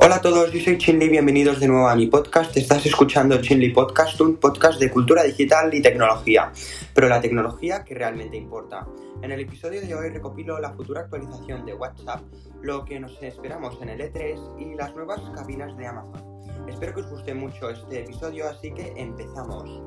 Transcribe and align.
Hola 0.00 0.16
a 0.16 0.20
todos, 0.20 0.52
yo 0.52 0.60
soy 0.60 0.78
Chinli, 0.78 1.08
bienvenidos 1.08 1.58
de 1.58 1.66
nuevo 1.66 1.88
a 1.88 1.96
mi 1.96 2.06
podcast. 2.06 2.56
Estás 2.56 2.86
escuchando 2.86 3.42
Chinli 3.42 3.70
Podcast, 3.70 4.20
un 4.20 4.36
podcast 4.36 4.78
de 4.78 4.92
cultura 4.92 5.24
digital 5.24 5.74
y 5.74 5.82
tecnología, 5.82 6.52
pero 6.94 7.08
la 7.08 7.20
tecnología 7.20 7.82
que 7.82 7.96
realmente 7.96 8.36
importa. 8.36 8.86
En 9.22 9.32
el 9.32 9.40
episodio 9.40 9.80
de 9.80 9.92
hoy 9.96 10.10
recopilo 10.10 10.60
la 10.60 10.72
futura 10.72 11.00
actualización 11.00 11.66
de 11.66 11.74
WhatsApp, 11.74 12.20
lo 12.62 12.84
que 12.84 13.00
nos 13.00 13.20
esperamos 13.20 13.76
en 13.82 13.88
el 13.88 14.00
E3 14.00 14.60
y 14.60 14.76
las 14.76 14.94
nuevas 14.94 15.20
cabinas 15.34 15.76
de 15.76 15.88
Amazon. 15.88 16.68
Espero 16.68 16.94
que 16.94 17.00
os 17.00 17.10
guste 17.10 17.34
mucho 17.34 17.68
este 17.68 18.04
episodio, 18.04 18.48
así 18.48 18.72
que 18.72 18.92
empezamos. 18.96 19.82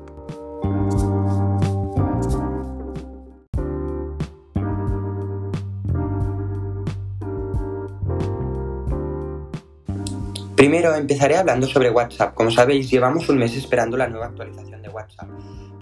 Primero 10.62 10.94
empezaré 10.94 11.36
hablando 11.36 11.66
sobre 11.66 11.90
WhatsApp. 11.90 12.34
Como 12.34 12.48
sabéis, 12.48 12.88
llevamos 12.88 13.28
un 13.28 13.36
mes 13.36 13.56
esperando 13.56 13.96
la 13.96 14.06
nueva 14.06 14.26
actualización 14.26 14.80
de 14.80 14.90
WhatsApp. 14.90 15.28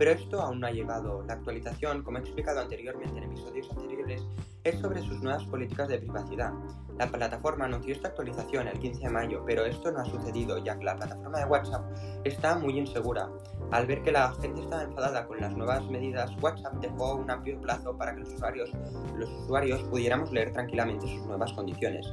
Pero 0.00 0.12
esto 0.12 0.40
aún 0.40 0.60
no 0.60 0.66
ha 0.66 0.70
llegado. 0.70 1.22
La 1.26 1.34
actualización, 1.34 2.02
como 2.02 2.16
he 2.16 2.20
explicado 2.22 2.60
anteriormente 2.60 3.18
en 3.18 3.24
episodios 3.24 3.68
anteriores, 3.70 4.22
es 4.64 4.78
sobre 4.80 5.02
sus 5.02 5.20
nuevas 5.20 5.44
políticas 5.44 5.88
de 5.88 5.98
privacidad. 5.98 6.52
La 6.98 7.06
plataforma 7.06 7.66
anunció 7.66 7.94
esta 7.94 8.08
actualización 8.08 8.68
el 8.68 8.78
15 8.78 9.00
de 9.02 9.10
mayo, 9.10 9.42
pero 9.46 9.64
esto 9.64 9.90
no 9.90 10.00
ha 10.00 10.04
sucedido 10.04 10.56
ya 10.64 10.78
que 10.78 10.84
la 10.84 10.96
plataforma 10.96 11.38
de 11.38 11.44
WhatsApp 11.44 11.84
está 12.24 12.58
muy 12.58 12.78
insegura. 12.78 13.28
Al 13.70 13.86
ver 13.86 14.02
que 14.02 14.10
la 14.12 14.32
gente 14.40 14.60
estaba 14.60 14.82
enfadada 14.82 15.26
con 15.26 15.40
las 15.40 15.56
nuevas 15.56 15.84
medidas, 15.88 16.30
WhatsApp 16.42 16.74
dejó 16.80 17.14
un 17.14 17.30
amplio 17.30 17.60
plazo 17.60 17.96
para 17.96 18.14
que 18.14 18.20
los 18.20 18.32
usuarios, 18.34 18.70
los 19.16 19.30
usuarios 19.30 19.82
pudiéramos 19.84 20.32
leer 20.32 20.52
tranquilamente 20.52 21.06
sus 21.06 21.24
nuevas 21.26 21.52
condiciones. 21.52 22.12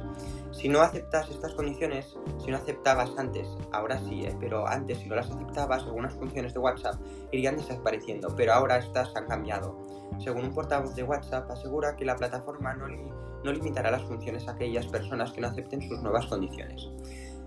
Si 0.52 0.68
no 0.68 0.80
aceptas 0.80 1.28
estas 1.30 1.52
condiciones, 1.54 2.16
si 2.42 2.50
no 2.50 2.58
aceptabas 2.58 3.10
antes, 3.18 3.48
ahora 3.72 3.98
sí, 3.98 4.22
¿eh? 4.24 4.36
pero 4.40 4.66
antes 4.66 4.98
si 4.98 5.08
no 5.08 5.16
las 5.16 5.30
aceptabas, 5.30 5.82
algunas 5.82 6.14
funciones 6.14 6.54
de 6.54 6.60
WhatsApp 6.60 6.94
irían 7.32 7.56
desapareciendo, 7.78 8.34
pero 8.36 8.52
ahora 8.52 8.78
estas 8.78 9.14
han 9.16 9.26
cambiado. 9.26 9.76
Según 10.18 10.46
un 10.46 10.54
portavoz 10.54 10.94
de 10.94 11.04
WhatsApp, 11.04 11.50
asegura 11.50 11.96
que 11.96 12.04
la 12.04 12.16
plataforma 12.16 12.74
no, 12.74 12.88
no 12.88 13.52
limitará 13.52 13.90
las 13.90 14.02
funciones 14.02 14.48
a 14.48 14.52
aquellas 14.52 14.86
personas 14.86 15.32
que 15.32 15.40
no 15.40 15.48
acepten 15.48 15.82
sus 15.88 16.00
nuevas 16.02 16.26
condiciones. 16.26 16.88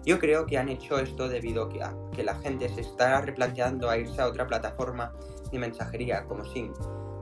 Yo 0.06 0.18
creo 0.18 0.46
que 0.46 0.58
han 0.58 0.70
hecho 0.70 0.98
esto 0.98 1.28
debido 1.28 1.70
a 1.84 2.12
que 2.12 2.24
la 2.24 2.36
gente 2.36 2.70
se 2.70 2.82
está 2.82 3.22
replanteando 3.22 3.90
a 3.90 3.98
irse 3.98 4.20
a 4.22 4.28
otra 4.28 4.48
plataforma 4.48 5.14
de 5.52 5.60
mensajería 5.60 6.26
como 6.26 6.44
Sing. 6.46 6.74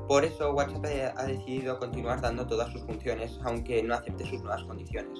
Por 0.09 0.25
eso 0.25 0.51
WhatsApp 0.53 1.13
ha 1.17 1.23
decidido 1.25 1.77
continuar 1.77 2.19
dando 2.19 2.47
todas 2.47 2.71
sus 2.71 2.81
funciones 2.81 3.39
aunque 3.43 3.83
no 3.83 3.93
acepte 3.93 4.25
sus 4.25 4.41
nuevas 4.41 4.63
condiciones. 4.63 5.19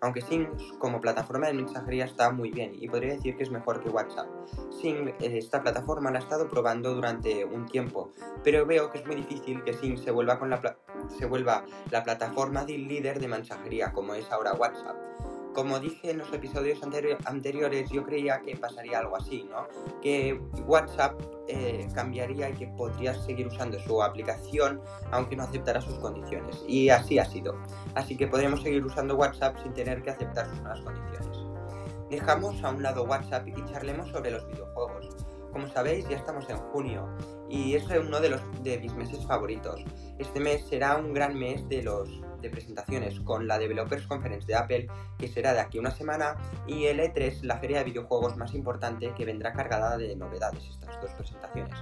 Aunque 0.00 0.20
Sing 0.20 0.46
como 0.78 1.00
plataforma 1.00 1.48
de 1.48 1.54
mensajería 1.54 2.04
está 2.04 2.30
muy 2.30 2.52
bien 2.52 2.70
y 2.80 2.88
podría 2.88 3.14
decir 3.14 3.36
que 3.36 3.42
es 3.42 3.50
mejor 3.50 3.82
que 3.82 3.88
WhatsApp. 3.88 4.28
Sing, 4.70 5.08
eh, 5.08 5.38
esta 5.38 5.60
plataforma 5.60 6.12
la 6.12 6.20
he 6.20 6.22
estado 6.22 6.48
probando 6.48 6.94
durante 6.94 7.44
un 7.44 7.66
tiempo, 7.66 8.12
pero 8.44 8.64
veo 8.64 8.92
que 8.92 8.98
es 8.98 9.06
muy 9.08 9.16
difícil 9.16 9.64
que 9.64 9.72
Sing 9.72 9.98
se 9.98 10.12
vuelva, 10.12 10.38
con 10.38 10.50
la, 10.50 10.76
se 11.18 11.26
vuelva 11.26 11.64
la 11.90 12.04
plataforma 12.04 12.64
de 12.64 12.78
líder 12.78 13.18
de 13.18 13.26
mensajería 13.26 13.92
como 13.92 14.14
es 14.14 14.30
ahora 14.30 14.54
WhatsApp. 14.54 14.96
Como 15.54 15.80
dije 15.80 16.10
en 16.10 16.18
los 16.18 16.32
episodios 16.32 16.80
anteriores, 16.82 17.90
yo 17.90 18.04
creía 18.04 18.40
que 18.40 18.56
pasaría 18.56 18.98
algo 19.00 19.16
así, 19.16 19.48
¿no? 19.50 19.66
Que 20.00 20.40
WhatsApp 20.66 21.20
eh, 21.48 21.88
cambiaría 21.94 22.50
y 22.50 22.54
que 22.54 22.68
podrías 22.68 23.24
seguir 23.24 23.46
usando 23.48 23.78
su 23.80 24.02
aplicación 24.02 24.80
aunque 25.10 25.36
no 25.36 25.44
aceptara 25.44 25.80
sus 25.80 25.94
condiciones. 25.98 26.62
Y 26.68 26.90
así 26.90 27.18
ha 27.18 27.24
sido. 27.24 27.56
Así 27.94 28.16
que 28.16 28.26
podremos 28.26 28.62
seguir 28.62 28.84
usando 28.84 29.16
WhatsApp 29.16 29.56
sin 29.62 29.72
tener 29.74 30.02
que 30.02 30.10
aceptar 30.10 30.48
sus 30.48 30.60
nuevas 30.60 30.80
condiciones. 30.80 31.38
Dejamos 32.10 32.62
a 32.64 32.70
un 32.70 32.82
lado 32.82 33.04
WhatsApp 33.04 33.46
y 33.48 33.54
charlemos 33.70 34.08
sobre 34.10 34.30
los 34.30 34.46
videojuegos. 34.46 35.08
Como 35.52 35.68
sabéis, 35.68 36.08
ya 36.08 36.16
estamos 36.16 36.48
en 36.50 36.56
junio 36.56 37.08
y 37.48 37.74
es 37.74 37.84
uno 37.84 38.20
de, 38.20 38.30
los, 38.30 38.40
de 38.62 38.78
mis 38.78 38.94
meses 38.94 39.24
favoritos. 39.26 39.84
Este 40.18 40.40
mes 40.40 40.66
será 40.68 40.96
un 40.96 41.14
gran 41.14 41.38
mes 41.38 41.68
de 41.68 41.82
los 41.82 42.08
de 42.40 42.50
presentaciones 42.50 43.18
con 43.20 43.46
la 43.46 43.58
Developers 43.58 44.06
Conference 44.06 44.46
de 44.46 44.54
Apple, 44.54 44.88
que 45.18 45.28
será 45.28 45.52
de 45.54 45.60
aquí 45.60 45.78
una 45.78 45.90
semana, 45.90 46.36
y 46.66 46.84
el 46.84 47.00
E3, 47.00 47.42
la 47.42 47.58
feria 47.58 47.78
de 47.78 47.84
videojuegos 47.84 48.36
más 48.36 48.54
importante, 48.54 49.12
que 49.16 49.24
vendrá 49.24 49.52
cargada 49.52 49.96
de 49.96 50.14
novedades 50.14 50.64
estas 50.70 51.00
dos 51.00 51.10
presentaciones. 51.12 51.76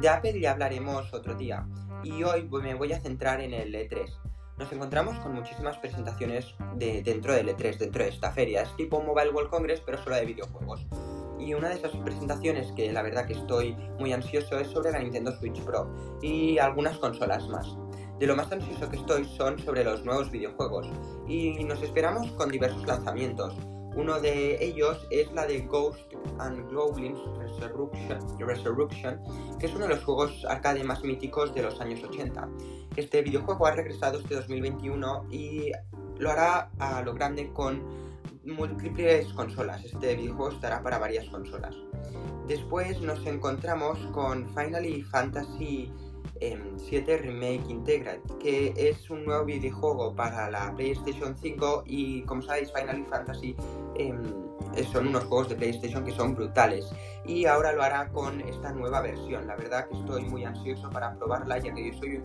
De 0.00 0.08
Apple 0.08 0.40
ya 0.40 0.52
hablaremos 0.52 1.12
otro 1.14 1.34
día, 1.34 1.64
y 2.02 2.22
hoy 2.22 2.48
me 2.62 2.74
voy 2.74 2.92
a 2.92 3.00
centrar 3.00 3.40
en 3.40 3.54
el 3.54 3.74
E3. 3.74 4.10
Nos 4.58 4.72
encontramos 4.72 5.18
con 5.20 5.32
muchísimas 5.32 5.78
presentaciones 5.78 6.54
de, 6.76 7.02
dentro 7.02 7.32
del 7.32 7.48
E3, 7.48 7.78
dentro 7.78 8.02
de 8.02 8.10
esta 8.10 8.30
feria. 8.30 8.62
Es 8.62 8.76
tipo 8.76 9.00
Mobile 9.00 9.30
World 9.30 9.50
Congress, 9.50 9.80
pero 9.80 9.96
solo 10.02 10.16
de 10.16 10.26
videojuegos. 10.26 10.86
Y 11.40 11.54
una 11.54 11.70
de 11.70 11.76
esas 11.76 11.96
presentaciones 11.96 12.70
que 12.72 12.92
la 12.92 13.02
verdad 13.02 13.26
que 13.26 13.32
estoy 13.32 13.74
muy 13.98 14.12
ansioso 14.12 14.58
es 14.58 14.68
sobre 14.68 14.92
la 14.92 14.98
Nintendo 14.98 15.32
Switch 15.38 15.60
Pro 15.62 15.90
y 16.20 16.58
algunas 16.58 16.98
consolas 16.98 17.48
más. 17.48 17.66
De 18.18 18.26
lo 18.26 18.36
más 18.36 18.52
ansioso 18.52 18.90
que 18.90 18.98
estoy 18.98 19.24
son 19.24 19.58
sobre 19.58 19.82
los 19.82 20.04
nuevos 20.04 20.30
videojuegos 20.30 20.90
y 21.26 21.64
nos 21.64 21.82
esperamos 21.82 22.30
con 22.32 22.50
diversos 22.50 22.86
lanzamientos. 22.86 23.56
Uno 23.96 24.20
de 24.20 24.62
ellos 24.62 25.06
es 25.10 25.32
la 25.32 25.46
de 25.46 25.62
Ghost 25.62 26.12
and 26.38 26.70
Goblins 26.72 27.18
Resurrection, 28.38 29.20
que 29.58 29.66
es 29.66 29.74
uno 29.74 29.86
de 29.86 29.94
los 29.94 30.04
juegos 30.04 30.44
arcade 30.48 30.84
más 30.84 31.02
míticos 31.02 31.54
de 31.54 31.62
los 31.62 31.80
años 31.80 32.02
80. 32.04 32.48
Este 32.96 33.22
videojuego 33.22 33.66
ha 33.66 33.72
regresado 33.72 34.18
este 34.18 34.34
2021 34.34 35.26
y 35.30 35.72
lo 36.18 36.30
hará 36.30 36.70
a 36.78 37.02
lo 37.02 37.14
grande 37.14 37.50
con 37.52 38.09
múltiples 38.44 39.32
consolas. 39.34 39.84
Este 39.84 40.16
videojuego 40.16 40.52
estará 40.52 40.82
para 40.82 40.98
varias 40.98 41.28
consolas. 41.28 41.74
Después 42.46 43.00
nos 43.00 43.24
encontramos 43.26 43.98
con 44.12 44.48
Finally 44.54 45.02
Fantasy 45.02 45.92
7 46.88 47.18
Remake 47.18 47.64
Integrate, 47.68 48.22
que 48.40 48.72
es 48.76 49.10
un 49.10 49.24
nuevo 49.24 49.44
videojuego 49.44 50.14
para 50.14 50.50
la 50.50 50.74
PlayStation 50.74 51.36
5 51.36 51.84
y 51.86 52.22
como 52.22 52.40
sabéis 52.42 52.72
Final 52.72 53.04
Fantasy 53.10 53.54
em, 53.96 54.22
son 54.90 55.08
unos 55.08 55.24
juegos 55.24 55.50
de 55.50 55.56
PlayStation 55.56 56.04
que 56.04 56.12
son 56.12 56.34
brutales 56.34 56.90
y 57.26 57.44
ahora 57.44 57.72
lo 57.72 57.82
hará 57.82 58.08
con 58.08 58.40
esta 58.40 58.72
nueva 58.72 59.02
versión. 59.02 59.46
La 59.46 59.56
verdad 59.56 59.86
que 59.88 59.98
estoy 59.98 60.24
muy 60.24 60.44
ansioso 60.44 60.88
para 60.88 61.14
probarla 61.16 61.58
ya 61.58 61.74
que 61.74 61.92
yo 61.92 61.98
soy 61.98 62.22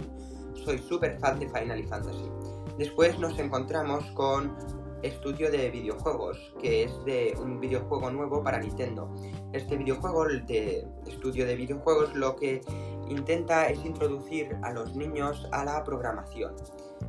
soy 0.63 0.77
súper 0.79 1.19
fan 1.19 1.37
de 1.39 1.49
Final 1.49 1.83
Fantasy. 1.85 2.29
Después 2.77 3.19
nos 3.19 3.37
encontramos 3.37 4.05
con 4.11 4.55
estudio 5.03 5.51
de 5.51 5.69
videojuegos, 5.69 6.53
que 6.61 6.83
es 6.83 7.05
de 7.05 7.35
un 7.39 7.59
videojuego 7.59 8.09
nuevo 8.11 8.43
para 8.43 8.59
Nintendo. 8.59 9.13
Este 9.53 9.77
videojuego 9.77 10.25
de 10.25 10.87
estudio 11.07 11.45
de 11.45 11.55
videojuegos 11.55 12.15
lo 12.15 12.35
que 12.35 12.61
intenta 13.09 13.67
es 13.67 13.83
introducir 13.85 14.57
a 14.63 14.71
los 14.71 14.95
niños 14.95 15.47
a 15.51 15.63
la 15.63 15.83
programación. 15.83 16.55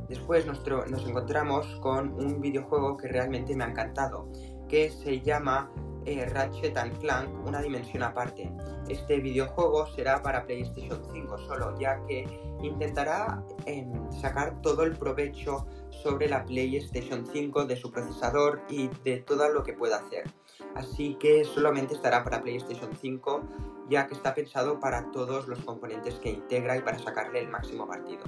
Después 0.07 0.45
nos 0.45 1.07
encontramos 1.07 1.65
con 1.81 2.13
un 2.13 2.39
videojuego 2.39 2.97
que 2.97 3.07
realmente 3.07 3.55
me 3.55 3.63
ha 3.63 3.69
encantado, 3.69 4.29
que 4.67 4.89
se 4.89 5.21
llama 5.21 5.71
eh, 6.07 6.25
Ratchet 6.25 6.77
and 6.77 6.97
Clank, 6.99 7.29
una 7.45 7.61
dimensión 7.61 8.01
aparte. 8.01 8.49
Este 8.87 9.19
videojuego 9.19 9.87
será 9.87 10.21
para 10.21 10.45
PlayStation 10.45 11.01
5 11.11 11.37
solo, 11.39 11.77
ya 11.77 11.99
que 12.07 12.25
intentará 12.63 13.43
em, 13.65 13.91
sacar 14.13 14.61
todo 14.61 14.83
el 14.83 14.95
provecho 14.95 15.67
sobre 16.01 16.29
la 16.29 16.45
PlayStation 16.45 17.25
5 17.25 17.65
de 17.65 17.75
su 17.75 17.91
procesador 17.91 18.61
y 18.69 18.89
de 19.03 19.17
todo 19.17 19.49
lo 19.49 19.63
que 19.63 19.73
pueda 19.73 19.97
hacer. 19.97 20.25
Así 20.75 21.15
que 21.15 21.43
solamente 21.43 21.93
estará 21.93 22.23
para 22.23 22.41
PlayStation 22.41 22.95
5 22.99 23.41
ya 23.89 24.07
que 24.07 24.13
está 24.13 24.35
pensado 24.35 24.79
para 24.79 25.11
todos 25.11 25.47
los 25.47 25.59
componentes 25.59 26.15
que 26.15 26.31
integra 26.31 26.77
y 26.77 26.81
para 26.81 26.99
sacarle 26.99 27.39
el 27.39 27.49
máximo 27.49 27.87
partido. 27.87 28.23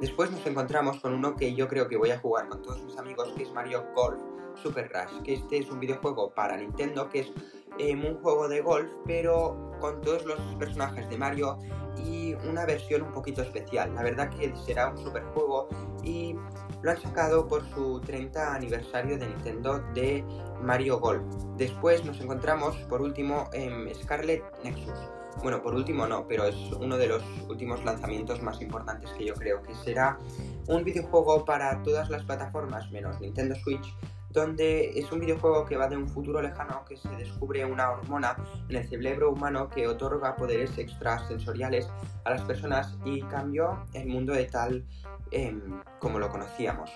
Después 0.00 0.30
nos 0.30 0.44
encontramos 0.46 1.00
con 1.00 1.14
uno 1.14 1.36
que 1.36 1.54
yo 1.54 1.68
creo 1.68 1.88
que 1.88 1.96
voy 1.96 2.10
a 2.10 2.18
jugar 2.18 2.48
con 2.48 2.62
todos 2.62 2.82
mis 2.82 2.96
amigos 2.96 3.32
que 3.36 3.44
es 3.44 3.52
Mario 3.52 3.86
Golf 3.94 4.20
Super 4.62 4.90
Rush, 4.92 5.22
que 5.22 5.34
este 5.34 5.58
es 5.58 5.70
un 5.70 5.78
videojuego 5.78 6.32
para 6.34 6.56
Nintendo 6.56 7.08
que 7.08 7.20
es 7.20 7.32
em, 7.78 8.04
un 8.04 8.20
juego 8.20 8.48
de 8.48 8.60
golf 8.60 8.90
pero 9.06 9.68
con 9.80 10.00
todos 10.00 10.24
los 10.24 10.40
personajes 10.58 11.08
de 11.08 11.16
Mario 11.16 11.58
y 12.04 12.34
una 12.48 12.64
versión 12.64 13.02
un 13.02 13.12
poquito 13.12 13.42
especial. 13.42 13.94
La 13.94 14.02
verdad 14.02 14.30
que 14.30 14.54
será 14.66 14.90
un 14.90 14.98
super 14.98 15.22
juego 15.34 15.68
y 16.02 16.34
lo 16.82 16.90
han 16.90 17.00
sacado 17.00 17.46
por 17.46 17.68
su 17.70 18.00
30 18.00 18.54
aniversario 18.54 19.18
de 19.18 19.26
Nintendo 19.26 19.80
de 19.94 20.24
Mario 20.62 21.00
Golf. 21.00 21.22
Después 21.56 22.04
nos 22.04 22.20
encontramos 22.20 22.76
por 22.88 23.02
último 23.02 23.48
en 23.52 23.92
Scarlet 23.94 24.42
Nexus. 24.62 24.98
Bueno, 25.42 25.62
por 25.62 25.74
último 25.74 26.06
no, 26.06 26.26
pero 26.26 26.44
es 26.44 26.56
uno 26.72 26.96
de 26.96 27.06
los 27.06 27.22
últimos 27.48 27.84
lanzamientos 27.84 28.42
más 28.42 28.60
importantes 28.60 29.10
que 29.12 29.26
yo 29.26 29.34
creo 29.34 29.62
que 29.62 29.74
será 29.74 30.18
un 30.66 30.82
videojuego 30.82 31.44
para 31.44 31.80
todas 31.82 32.10
las 32.10 32.24
plataformas 32.24 32.90
menos 32.90 33.20
Nintendo 33.20 33.54
Switch 33.56 33.94
donde 34.30 34.98
es 34.98 35.10
un 35.10 35.20
videojuego 35.20 35.64
que 35.64 35.76
va 35.76 35.88
de 35.88 35.96
un 35.96 36.08
futuro 36.08 36.42
lejano 36.42 36.84
que 36.86 36.96
se 36.96 37.08
descubre 37.16 37.64
una 37.64 37.90
hormona 37.90 38.36
en 38.68 38.76
el 38.76 38.88
cerebro 38.88 39.32
humano 39.32 39.68
que 39.68 39.86
otorga 39.86 40.36
poderes 40.36 40.76
extrasensoriales 40.76 41.88
a 42.24 42.30
las 42.30 42.42
personas 42.42 42.96
y 43.04 43.22
cambió 43.22 43.84
el 43.94 44.06
mundo 44.06 44.34
de 44.34 44.44
tal 44.44 44.84
em, 45.30 45.80
como 45.98 46.18
lo 46.18 46.28
conocíamos. 46.28 46.90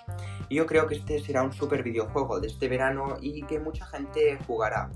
yo 0.50 0.66
creo 0.66 0.86
que 0.86 0.96
este 0.96 1.18
será 1.18 1.42
un 1.42 1.52
super 1.52 1.82
videojuego 1.82 2.40
de 2.40 2.48
este 2.48 2.68
verano 2.68 3.16
y 3.20 3.42
que 3.42 3.58
mucha 3.58 3.86
gente 3.86 4.38
jugará. 4.46 4.90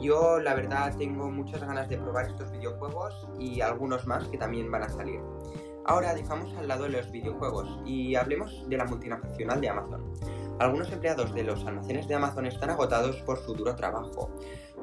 Yo 0.00 0.38
la 0.38 0.54
verdad 0.54 0.96
tengo 0.96 1.30
muchas 1.30 1.60
ganas 1.60 1.88
de 1.88 1.98
probar 1.98 2.26
estos 2.26 2.50
videojuegos 2.52 3.28
y 3.38 3.60
algunos 3.60 4.06
más 4.06 4.26
que 4.28 4.38
también 4.38 4.70
van 4.70 4.82
a 4.84 4.88
salir. 4.88 5.20
Ahora 5.84 6.14
dejamos 6.14 6.54
al 6.56 6.68
lado 6.68 6.88
los 6.88 7.10
videojuegos 7.10 7.80
y 7.84 8.14
hablemos 8.14 8.64
de 8.68 8.76
la 8.76 8.84
multinacional 8.84 9.60
de 9.60 9.68
Amazon. 9.68 10.12
Algunos 10.60 10.92
empleados 10.92 11.32
de 11.32 11.42
los 11.42 11.64
almacenes 11.64 12.06
de 12.06 12.16
Amazon 12.16 12.44
están 12.44 12.68
agotados 12.68 13.16
por 13.22 13.38
su 13.42 13.54
duro 13.54 13.74
trabajo. 13.76 14.30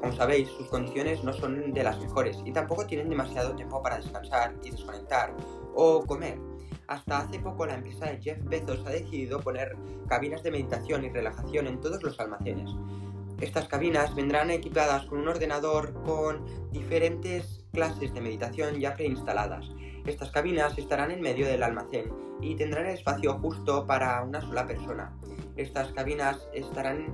Como 0.01 0.11
sabéis, 0.11 0.49
sus 0.49 0.67
condiciones 0.69 1.23
no 1.23 1.31
son 1.33 1.71
de 1.71 1.83
las 1.83 1.99
mejores 1.99 2.39
y 2.43 2.51
tampoco 2.51 2.87
tienen 2.87 3.09
demasiado 3.09 3.55
tiempo 3.55 3.83
para 3.83 3.97
descansar 3.97 4.55
y 4.63 4.71
desconectar 4.71 5.35
o 5.75 6.03
comer. 6.03 6.39
Hasta 6.87 7.19
hace 7.19 7.37
poco 7.37 7.67
la 7.67 7.75
empresa 7.75 8.07
de 8.07 8.19
Jeff 8.19 8.39
Bezos 8.45 8.83
ha 8.87 8.89
decidido 8.89 9.39
poner 9.39 9.77
cabinas 10.09 10.41
de 10.41 10.49
meditación 10.49 11.05
y 11.05 11.09
relajación 11.09 11.67
en 11.67 11.79
todos 11.79 12.01
los 12.01 12.19
almacenes. 12.19 12.71
Estas 13.39 13.67
cabinas 13.67 14.15
vendrán 14.15 14.49
equipadas 14.49 15.05
con 15.05 15.19
un 15.19 15.27
ordenador 15.27 15.93
con 16.01 16.43
diferentes 16.71 17.63
clases 17.71 18.11
de 18.15 18.21
meditación 18.21 18.79
ya 18.79 18.95
preinstaladas. 18.95 19.69
Estas 20.07 20.31
cabinas 20.31 20.77
estarán 20.77 21.11
en 21.11 21.19
medio 21.19 21.45
del 21.45 21.61
almacén 21.61 22.05
y 22.39 22.55
tendrán 22.55 22.85
espacio 22.85 23.33
justo 23.39 23.85
para 23.85 24.23
una 24.23 24.39
sola 24.39 24.65
persona. 24.65 25.11
Estas 25.57 25.91
cabinas 25.91 26.47
estarán, 26.53 27.13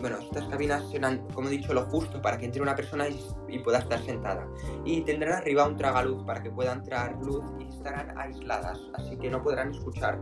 bueno, 0.00 0.18
estas 0.20 0.44
cabinas 0.44 0.88
serán, 0.92 1.26
como 1.34 1.48
he 1.48 1.50
dicho, 1.50 1.74
lo 1.74 1.86
justo 1.86 2.22
para 2.22 2.38
que 2.38 2.44
entre 2.44 2.62
una 2.62 2.76
persona 2.76 3.08
y, 3.08 3.58
pueda 3.58 3.78
estar 3.78 4.00
sentada. 4.04 4.46
Y 4.84 5.00
tendrán 5.00 5.38
arriba 5.38 5.66
un 5.66 5.76
tragaluz 5.76 6.22
para 6.24 6.40
que 6.40 6.50
pueda 6.50 6.72
entrar 6.72 7.16
luz 7.20 7.44
y 7.58 7.64
estarán 7.64 8.16
aisladas, 8.16 8.78
así 8.94 9.16
que 9.16 9.28
no 9.28 9.42
podrán 9.42 9.72
escuchar, 9.72 10.20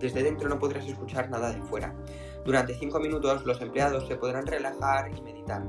desde 0.00 0.24
dentro 0.24 0.48
no 0.48 0.58
podrás 0.58 0.84
escuchar 0.84 1.30
nada 1.30 1.52
de 1.52 1.62
fuera. 1.62 1.94
Durante 2.44 2.74
5 2.74 3.00
minutos 3.00 3.46
los 3.46 3.60
empleados 3.62 4.06
se 4.06 4.16
podrán 4.16 4.46
relajar 4.46 5.10
y 5.16 5.20
meditar, 5.22 5.62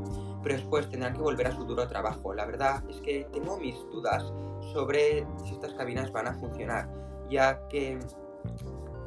pero 0.44 0.56
después 0.56 0.90
tendrán 0.90 1.14
que 1.14 1.22
volver 1.22 1.48
a 1.48 1.52
su 1.52 1.64
duro 1.64 1.88
trabajo. 1.88 2.34
La 2.34 2.46
verdad 2.46 2.84
es 2.90 3.00
que 3.02 3.28
tengo 3.32 3.58
mis 3.58 3.76
dudas 3.92 4.24
sobre 4.74 5.26
si 5.46 5.54
estas 5.54 5.74
cabinas 5.74 6.12
van 6.12 6.28
a 6.28 6.34
funcionar, 6.34 6.90
ya 7.30 7.66
que 7.70 7.98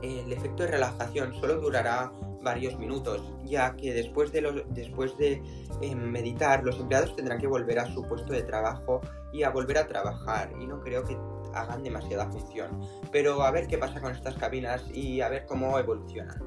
el 0.03 0.33
efecto 0.33 0.63
de 0.63 0.71
relajación 0.71 1.35
solo 1.35 1.61
durará 1.61 2.11
varios 2.43 2.79
minutos, 2.79 3.23
ya 3.45 3.75
que 3.77 3.93
después 3.93 4.33
de, 4.33 4.65
después 4.71 5.17
de 5.19 5.43
eh, 5.83 5.95
meditar 5.95 6.65
los 6.65 6.79
empleados 6.79 7.15
tendrán 7.17 7.39
que 7.39 7.47
volver 7.47 7.79
a 7.81 7.93
su 7.93 8.03
puesto 8.03 8.33
de 8.33 8.43
trabajo 8.43 9.01
y 9.33 9.43
a 9.43 9.51
volver 9.51 9.79
a 9.79 9.87
trabajar 9.87 10.53
y 10.59 10.67
no 10.67 10.81
creo 10.81 11.05
que 11.05 11.19
hagan 11.53 11.83
demasiada 11.83 12.31
función. 12.31 12.81
Pero 13.13 13.43
a 13.43 13.51
ver 13.51 13.67
qué 13.67 13.77
pasa 13.77 14.01
con 14.01 14.13
estas 14.13 14.37
cabinas 14.37 14.85
y 14.93 15.21
a 15.21 15.29
ver 15.29 15.45
cómo 15.47 15.79
evolucionan. 15.79 16.39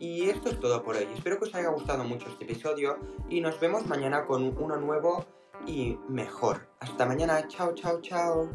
Y 0.00 0.30
esto 0.30 0.48
es 0.48 0.58
todo 0.58 0.82
por 0.82 0.96
hoy. 0.96 1.06
Espero 1.14 1.38
que 1.38 1.44
os 1.44 1.54
haya 1.54 1.68
gustado 1.68 2.02
mucho 2.04 2.26
este 2.30 2.44
episodio 2.44 2.96
y 3.28 3.42
nos 3.42 3.60
vemos 3.60 3.86
mañana 3.86 4.24
con 4.24 4.56
uno 4.56 4.78
nuevo 4.78 5.26
y 5.66 5.98
mejor. 6.08 6.66
Hasta 6.80 7.04
mañana. 7.04 7.46
Chao, 7.48 7.74
chao, 7.74 8.00
chao. 8.00 8.48